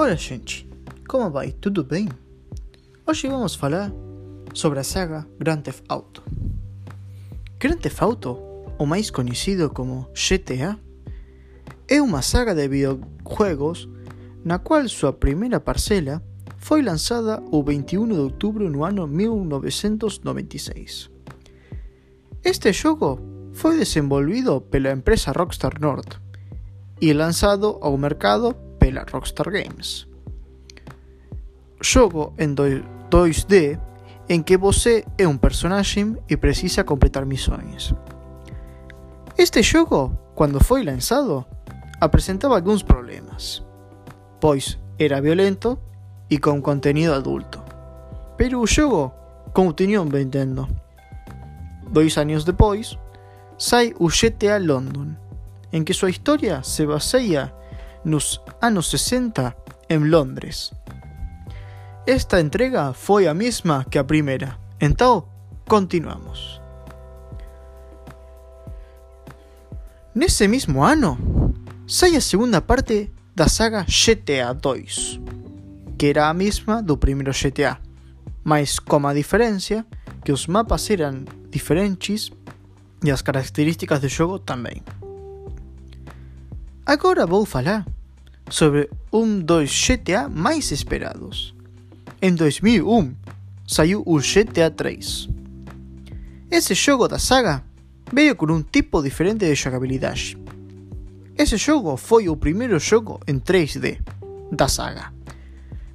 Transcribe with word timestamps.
Ora 0.00 0.14
gente, 0.14 0.64
como 1.08 1.28
vai? 1.28 1.50
Tudo 1.50 1.82
bem? 1.82 2.08
Hoje 3.04 3.26
vamos 3.26 3.56
falar 3.56 3.90
sobre 4.54 4.78
a 4.78 4.84
saga 4.84 5.26
Grand 5.40 5.60
Theft 5.60 5.82
Auto. 5.88 6.22
Grand 7.58 7.78
Theft 7.78 8.00
Auto, 8.00 8.38
o 8.78 8.86
mais 8.86 9.10
conhecido 9.10 9.68
como 9.70 10.08
GTA, 10.14 10.78
é 11.88 12.00
uma 12.00 12.22
saga 12.22 12.54
de 12.54 12.68
videojuegos 12.68 13.88
na 14.44 14.60
qual 14.60 14.88
sua 14.88 15.12
primeira 15.12 15.58
parcela 15.58 16.22
foi 16.58 16.80
lançada 16.80 17.42
o 17.50 17.60
21 17.64 18.06
de 18.06 18.20
outubro 18.20 18.70
no 18.70 18.84
ano 18.84 19.04
1996. 19.08 21.10
Este 22.44 22.72
jogo 22.72 23.18
foi 23.52 23.78
desenvolvido 23.78 24.60
pela 24.60 24.92
empresa 24.92 25.32
Rockstar 25.32 25.80
North 25.80 26.20
e 27.00 27.12
lançado 27.12 27.78
ao 27.80 27.98
mercado 27.98 28.67
pela 28.88 29.04
Rockstar 29.10 29.50
Games. 29.50 30.06
Jogo 31.80 32.32
em 32.38 32.54
2D 32.54 33.78
em 34.28 34.42
que 34.42 34.56
você 34.56 35.04
é 35.16 35.28
um 35.28 35.36
personagem 35.36 36.16
e 36.28 36.36
precisa 36.36 36.84
completar 36.84 37.24
missões. 37.24 37.94
Este 39.36 39.62
jogo, 39.62 40.16
quando 40.34 40.62
foi 40.62 40.82
lançado, 40.82 41.44
apresentava 42.00 42.56
alguns 42.56 42.82
problemas, 42.82 43.64
pois 44.40 44.78
era 44.98 45.20
violento 45.20 45.78
e 46.28 46.38
com 46.38 46.60
conteúdo 46.60 47.12
adulto. 47.12 47.62
Pero 48.36 48.60
o 48.60 48.66
jogo 48.66 49.12
continuou 49.52 50.06
vendendo. 50.06 50.68
Dois 51.90 52.16
anos 52.18 52.44
depois, 52.44 52.98
sai 53.56 53.94
o 53.98 54.08
GTA 54.08 54.58
London, 54.58 55.14
em 55.72 55.84
que 55.84 55.94
sua 55.94 56.10
história 56.10 56.62
se 56.62 56.84
baseia 56.84 57.52
nos 58.04 58.40
anos 58.60 58.90
60 58.90 59.54
em 59.88 59.98
Londres. 59.98 60.72
Esta 62.06 62.40
entrega 62.40 62.92
foi 62.92 63.26
a 63.26 63.34
mesma 63.34 63.84
que 63.84 63.98
a 63.98 64.04
primeira, 64.04 64.58
então 64.80 65.28
continuamos. 65.68 66.60
Nesse 70.14 70.48
mesmo 70.48 70.82
ano, 70.82 71.54
sai 71.86 72.16
a 72.16 72.20
segunda 72.20 72.60
parte 72.60 73.12
da 73.34 73.46
saga 73.46 73.84
GTA 73.84 74.52
2, 74.52 75.20
que 75.96 76.06
era 76.06 76.28
a 76.28 76.34
mesma 76.34 76.82
do 76.82 76.96
primeiro 76.96 77.32
GTA, 77.32 77.78
mas 78.42 78.78
com 78.78 79.06
a 79.06 79.14
diferença 79.14 79.84
que 80.24 80.32
os 80.32 80.46
mapas 80.46 80.90
eram 80.90 81.24
diferentes 81.50 82.32
e 83.04 83.10
as 83.10 83.22
características 83.22 84.00
do 84.00 84.08
jogo 84.08 84.38
também. 84.38 84.82
Agora 86.84 87.26
vou 87.26 87.44
falar 87.44 87.86
sobre 88.50 88.88
um 89.12 89.40
dos 89.40 89.70
GTA 89.70 90.28
mais 90.28 90.70
esperados. 90.70 91.54
Em 92.20 92.34
2001 92.34 93.14
saiu 93.66 94.02
o 94.06 94.18
GTA 94.18 94.70
3. 94.70 95.28
Esse 96.50 96.74
jogo 96.74 97.06
da 97.06 97.18
saga 97.18 97.62
veio 98.12 98.34
com 98.34 98.46
um 98.46 98.62
tipo 98.62 99.02
diferente 99.02 99.44
de 99.44 99.54
jogabilidade. 99.54 100.38
Esse 101.36 101.56
jogo 101.56 101.96
foi 101.96 102.28
o 102.28 102.36
primeiro 102.36 102.78
jogo 102.78 103.20
em 103.26 103.38
3D 103.38 104.00
da 104.50 104.66
saga, 104.66 105.12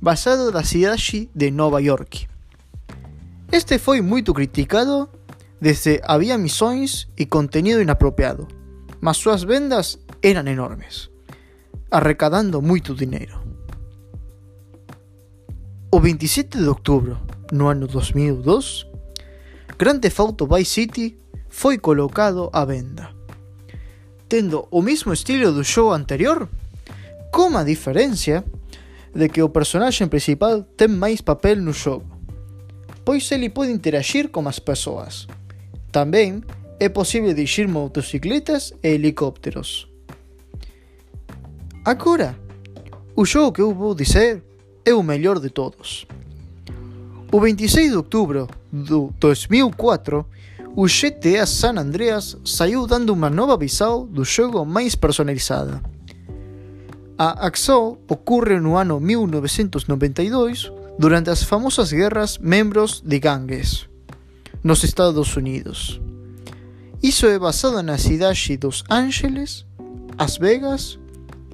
basado 0.00 0.50
na 0.50 0.64
cidade 0.64 1.30
de 1.34 1.50
Nova 1.50 1.80
York. 1.80 2.28
Este 3.50 3.78
foi 3.78 4.00
muito 4.00 4.34
criticado 4.34 5.08
desde 5.60 6.00
havia 6.04 6.36
missões 6.36 7.08
e 7.16 7.26
conteúdo 7.26 7.80
inapropriado, 7.80 8.46
mas 9.00 9.16
suas 9.16 9.42
vendas 9.42 9.98
eram 10.22 10.46
enormes 10.46 11.09
arrecadando 11.90 12.62
muito 12.62 12.94
dinheiro. 12.94 13.40
O 15.92 15.98
27 15.98 16.58
de 16.58 16.68
outubro, 16.68 17.18
no 17.50 17.66
ano 17.66 17.88
2002, 17.88 18.86
Grand 19.76 19.98
Theft 19.98 20.20
Auto 20.20 20.46
Vice 20.46 20.70
City 20.70 21.18
foi 21.48 21.78
colocado 21.78 22.48
à 22.52 22.64
venda, 22.64 23.10
tendo 24.28 24.68
o 24.70 24.80
mesmo 24.80 25.12
estilo 25.12 25.52
do 25.52 25.64
jogo 25.64 25.92
anterior, 25.92 26.48
com 27.32 27.56
a 27.56 27.64
diferença 27.64 28.44
de 29.12 29.28
que 29.28 29.42
o 29.42 29.48
personagem 29.48 30.06
principal 30.06 30.62
tem 30.62 30.86
mais 30.86 31.20
papel 31.20 31.56
no 31.56 31.72
jogo, 31.72 32.06
pois 33.04 33.28
ele 33.32 33.50
pode 33.50 33.72
interagir 33.72 34.28
com 34.28 34.46
as 34.48 34.60
pessoas. 34.60 35.26
Também 35.90 36.40
é 36.78 36.88
possível 36.88 37.34
dirigir 37.34 37.66
motocicletas 37.66 38.72
e 38.80 38.90
helicópteros. 38.90 39.89
Agora, 41.84 42.38
o 43.16 43.24
jogo 43.24 43.52
que 43.52 43.62
eu 43.62 43.74
vou 43.74 43.94
dizer 43.94 44.42
é 44.84 44.92
o 44.92 45.02
melhor 45.02 45.38
de 45.38 45.48
todos. 45.48 46.06
O 47.32 47.40
26 47.40 47.90
de 47.90 47.96
outubro 47.96 48.48
de 48.70 49.08
2004, 49.18 50.26
o 50.76 50.84
GTA 50.84 51.46
San 51.46 51.78
Andreas 51.78 52.36
saiu 52.44 52.86
dando 52.86 53.10
uma 53.14 53.30
nova 53.30 53.56
visão 53.56 54.06
do 54.06 54.24
jogo 54.24 54.64
mais 54.66 54.94
personalizada. 54.94 55.80
A 57.16 57.48
ação 57.48 57.96
ocorre 58.08 58.60
no 58.60 58.76
ano 58.76 59.00
1992, 59.00 60.70
durante 60.98 61.30
as 61.30 61.42
famosas 61.42 61.92
guerras 61.92 62.36
membros 62.36 63.00
de 63.00 63.18
gangues 63.18 63.88
nos 64.62 64.84
Estados 64.84 65.34
Unidos. 65.34 65.98
Isso 67.02 67.26
é 67.26 67.38
basado 67.38 67.82
na 67.82 67.96
cidade 67.96 68.58
dos 68.58 68.84
Ángeles, 68.90 69.64
Las 70.18 70.36
Vegas 70.36 70.98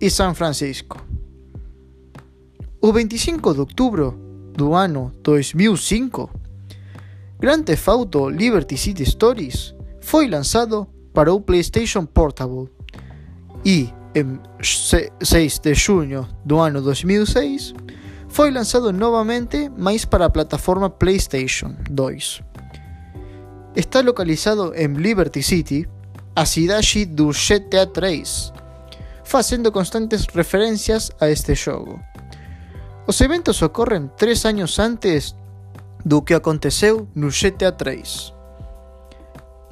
e 0.00 0.10
San 0.10 0.34
Francisco. 0.34 1.04
O 2.80 2.92
25 2.92 3.54
de 3.54 3.60
outubro 3.60 4.18
do 4.54 4.74
ano 4.74 5.12
2005, 5.22 6.30
Grand 7.38 7.62
Theft 7.62 7.88
Auto 7.88 8.28
Liberty 8.28 8.76
City 8.76 9.04
Stories 9.04 9.74
foi 10.00 10.28
lançado 10.28 10.86
para 11.12 11.32
o 11.32 11.40
PlayStation 11.40 12.06
Portable 12.06 12.68
e, 13.64 13.92
em 14.14 14.38
6 14.62 15.58
de 15.58 15.74
junho 15.74 16.28
do 16.44 16.58
ano 16.58 16.80
2006, 16.80 17.74
foi 18.28 18.50
lançado 18.50 18.92
novamente, 18.92 19.70
mas 19.76 20.04
para 20.04 20.26
a 20.26 20.30
plataforma 20.30 20.90
PlayStation 20.90 21.74
2. 21.90 22.42
Está 23.74 24.00
localizado 24.00 24.74
em 24.74 24.88
Liberty 24.88 25.42
City, 25.42 25.88
a 26.34 26.44
cidade 26.44 27.06
do 27.06 27.30
GTA 27.30 27.86
3, 27.86 28.52
fazendo 29.26 29.72
constantes 29.72 30.26
referencias 30.28 31.10
a 31.19 31.28
este 31.28 31.54
jogo. 31.54 32.00
Os 33.06 33.20
eventos 33.20 33.60
ocorren 33.60 34.10
tres 34.16 34.47
años 34.47 34.78
antes 34.78 35.34
do 36.04 36.22
que 36.22 36.34
aconteceu 36.34 37.10
no 37.14 37.28
GTA 37.28 37.72
3. 37.75 38.32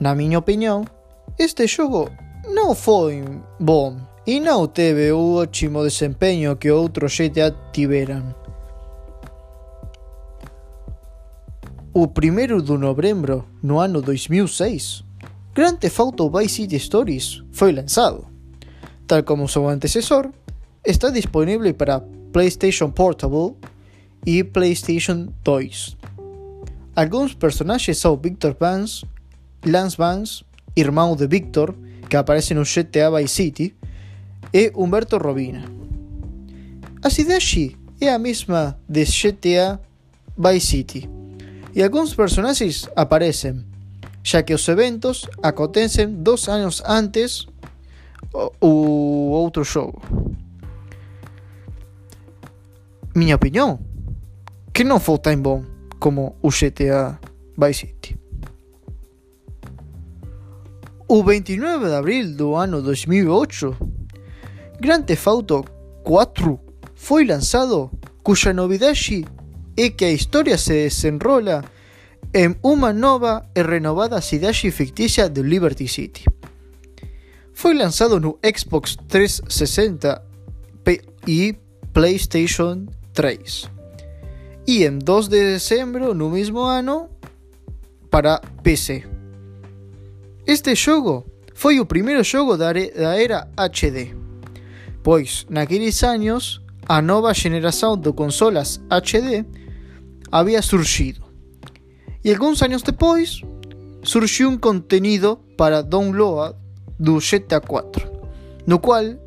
Na 0.00 0.14
minha 0.14 0.38
opinião, 0.38 0.84
este 1.38 1.66
jogo 1.70 2.10
non 2.50 2.74
foi 2.74 3.22
bom 3.62 3.94
e 4.26 4.42
non 4.42 4.74
teve 4.74 5.14
o 5.14 5.38
ótimo 5.38 5.86
desempeño 5.86 6.58
que 6.58 6.74
outros 6.74 7.14
GTA 7.14 7.54
tiveran. 7.70 8.34
O 11.94 12.10
1 12.10 12.58
de 12.58 12.74
novembro 12.74 13.46
no 13.62 13.78
ano 13.78 14.02
2006, 14.02 15.06
Grand 15.54 15.78
Theft 15.78 16.02
Auto 16.02 16.26
Vice 16.26 16.66
City 16.66 16.78
Stories 16.82 17.46
foi 17.54 17.70
lançado. 17.70 18.33
Tal 19.14 19.24
como 19.24 19.46
su 19.46 19.68
antecesor, 19.68 20.32
está 20.82 21.12
disponible 21.12 21.72
para 21.72 22.02
PlayStation 22.32 22.90
Portable 22.90 23.54
y 24.24 24.42
PlayStation 24.42 25.32
2. 25.44 25.96
Algunos 26.96 27.36
personajes 27.36 27.96
son 27.96 28.20
Victor 28.20 28.56
Vance, 28.58 29.06
Lance 29.62 29.96
Vance, 29.96 30.44
irmão 30.74 31.14
de 31.14 31.28
Victor, 31.28 31.76
que 32.08 32.16
aparece 32.16 32.56
no 32.56 32.64
GTA 32.64 33.08
Vice 33.16 33.28
City, 33.28 33.74
e 34.52 34.72
Humberto 34.74 35.16
Robina. 35.18 35.64
A 37.00 37.08
cidade 37.08 37.76
é 38.00 38.10
a 38.10 38.18
mesma 38.18 38.76
de 38.88 39.04
GTA 39.04 39.80
Vice 40.36 40.66
City, 40.66 41.08
e 41.72 41.84
alguns 41.84 42.12
personagens 42.16 42.88
aparecem, 42.96 43.64
já 44.24 44.42
que 44.42 44.54
os 44.54 44.66
eventos 44.66 45.24
acontecem 45.40 46.12
dois 46.12 46.48
anos 46.48 46.82
antes 46.84 47.46
o 48.60 49.30
outro 49.30 49.62
jogo. 49.62 50.02
Minha 53.14 53.36
opinião, 53.36 53.78
que 54.72 54.82
não 54.82 54.98
foi 54.98 55.18
tão 55.18 55.40
bom 55.40 55.64
como 56.00 56.34
o 56.42 56.50
GTA 56.50 57.18
Vice 57.56 57.86
City. 57.86 58.18
O 61.06 61.22
29 61.22 61.86
de 61.86 61.94
abril 61.94 62.34
do 62.34 62.54
ano 62.56 62.82
2008, 62.82 63.76
Grand 64.80 65.02
Theft 65.02 65.26
Auto 65.28 65.64
4 66.02 66.58
foi 66.94 67.24
lanzado, 67.24 67.90
cuya 68.22 68.52
novidade 68.52 69.24
é 69.76 69.90
que 69.90 70.04
a 70.04 70.10
história 70.10 70.58
se 70.58 70.72
desenrola 70.72 71.64
em 72.32 72.56
uma 72.62 72.92
nova 72.92 73.48
e 73.54 73.62
renovada 73.62 74.20
cidade 74.20 74.70
fictícia 74.70 75.28
de 75.28 75.42
Liberty 75.42 75.86
City. 75.86 76.24
Foi 77.54 77.72
lançado 77.72 78.18
no 78.20 78.38
Xbox 78.44 78.96
360 79.08 80.22
e 81.26 81.54
PlayStation 81.92 82.86
3. 83.14 83.70
E 84.66 84.84
em 84.84 84.98
2 84.98 85.28
de 85.28 85.52
dezembro, 85.54 86.12
no 86.12 86.28
mesmo 86.28 86.60
ano, 86.60 87.08
para 88.10 88.40
PC. 88.62 89.04
Este 90.46 90.74
xogo 90.74 91.24
foi 91.54 91.80
o 91.80 91.86
primeiro 91.86 92.24
xogo 92.24 92.56
da 92.56 92.72
era 93.16 93.48
HD, 93.56 94.14
pois 95.02 95.46
naqueles 95.48 96.02
anos 96.02 96.60
a 96.86 97.00
nova 97.00 97.32
xeración 97.32 98.00
de 98.00 98.12
consolas 98.12 98.80
HD 98.90 99.46
había 100.30 100.60
surgido. 100.60 101.24
E 102.22 102.30
algúns 102.30 102.62
anos 102.62 102.82
depois 102.82 103.40
surgiu 104.02 104.50
un 104.50 104.58
contenido 104.58 105.40
para 105.56 105.82
download 105.82 106.63
GTA 107.12 107.60
4, 107.60 108.10
no 108.66 108.78
cual 108.80 109.18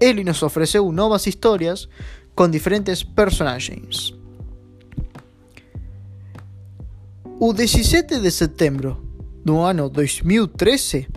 ele 0.00 0.24
nos 0.24 0.42
ofreceu 0.42 0.90
novas 0.92 1.26
historias 1.26 1.88
con 2.34 2.50
diferentes 2.50 3.04
personagens. 3.04 4.14
O 7.38 7.52
17 7.52 8.20
de 8.20 8.30
setembro 8.30 8.96
do 9.44 9.60
ano 9.60 9.88
2013, 9.88 11.08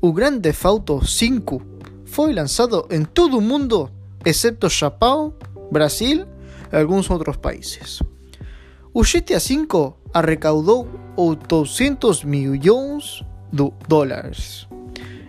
o 0.00 0.12
Grand 0.12 0.40
Theft 0.40 0.64
Auto 0.64 1.04
5 1.04 1.62
foi 2.04 2.32
lançado 2.32 2.86
em 2.90 3.04
todo 3.04 3.38
o 3.38 3.40
mundo, 3.40 3.90
exceto 4.24 4.68
Japão, 4.68 5.34
Brasil 5.70 6.26
e 6.72 6.76
alguns 6.76 7.08
outros 7.08 7.36
países. 7.36 8.02
O 8.92 9.02
GTA 9.02 9.38
V 9.38 9.94
arrecaudou 10.12 10.86
800 11.16 12.24
milhões 12.24 13.24
de 13.52 13.72
dólares 13.88 14.66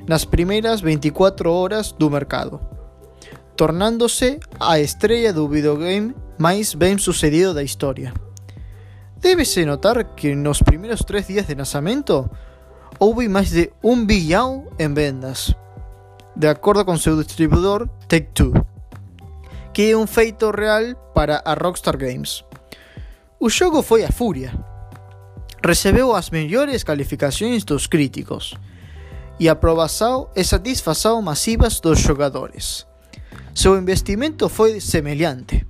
nas 0.07 0.25
primeiras 0.25 0.81
24 0.81 1.51
horas 1.51 1.91
do 1.91 2.09
mercado, 2.09 2.59
tornándose 3.55 4.39
a 4.59 4.79
estrela 4.79 5.33
do 5.33 5.47
videogame 5.47 6.15
mais 6.37 6.73
bem 6.73 6.97
sucedido 6.97 7.53
da 7.53 7.63
história. 7.63 8.13
Debe-se 9.17 9.65
notar 9.65 10.03
que 10.15 10.35
nos 10.35 10.61
primeiros 10.61 11.01
três 11.01 11.27
dias 11.27 11.47
de 11.47 11.55
lançamento 11.55 12.29
houve 12.99 13.29
mais 13.29 13.51
de 13.51 13.71
um 13.81 14.05
bilhão 14.05 14.67
em 14.77 14.93
vendas, 14.93 15.55
de 16.35 16.47
acordo 16.47 16.83
com 16.83 16.97
seu 16.97 17.15
distribuidor 17.21 17.87
Take-Two, 18.07 18.53
que 19.73 19.91
é 19.91 19.97
um 19.97 20.05
feito 20.05 20.51
real 20.51 20.95
para 21.13 21.41
a 21.45 21.53
Rockstar 21.53 21.97
Games. 21.97 22.43
O 23.39 23.49
jogo 23.49 23.81
foi 23.81 24.03
a 24.03 24.11
fúria. 24.11 24.53
Recebeu 25.65 26.13
as 26.13 26.29
melhores 26.29 26.83
calificações 26.83 27.63
dos 27.63 27.87
críticos 27.87 28.53
e 29.39 29.49
a 29.49 29.53
aprovação 29.53 30.29
e 30.35 30.43
satisfação 30.43 31.21
massivas 31.21 31.79
dos 31.79 31.99
jogadores. 31.99 32.85
Seu 33.53 33.77
investimento 33.77 34.49
foi 34.49 34.79
semelhante 34.79 35.65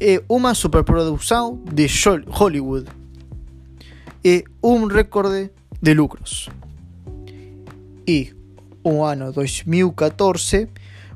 é 0.00 0.22
uma 0.28 0.54
superprodução 0.54 1.60
de 1.72 1.86
Hollywood 2.28 2.86
e 4.24 4.44
um 4.62 4.86
recorde 4.86 5.50
de 5.82 5.94
lucros. 5.94 6.48
E 8.06 8.32
o 8.84 9.02
ano 9.02 9.32
2014, 9.32 10.68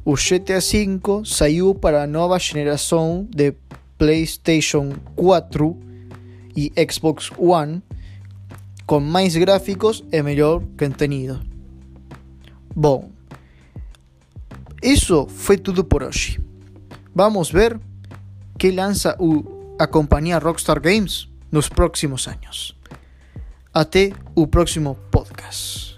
o 0.04 0.14
GTA 0.14 0.58
V 0.60 1.24
saiu 1.24 1.74
para 1.74 2.02
a 2.02 2.06
nova 2.06 2.38
geração 2.38 3.26
de 3.30 3.54
PlayStation 3.96 4.92
4 5.14 5.78
e 6.56 6.72
Xbox 6.90 7.30
One 7.38 7.82
com 8.84 8.98
mais 8.98 9.36
gráficos 9.36 10.04
e 10.10 10.22
melhor 10.22 10.60
contenido. 10.76 11.51
Bom, 12.74 13.10
isso 14.82 15.26
foi 15.28 15.58
tudo 15.58 15.84
por 15.84 16.02
hoje. 16.02 16.40
Vamos 17.14 17.50
ver 17.50 17.78
que 18.58 18.72
lanza 18.72 19.16
a 19.78 19.86
compañía 19.86 20.38
Rockstar 20.38 20.80
Games 20.80 21.28
nos 21.50 21.68
próximos 21.68 22.26
años. 22.28 22.76
Até 23.72 24.12
o 24.34 24.46
próximo 24.46 24.96
podcast. 25.10 25.91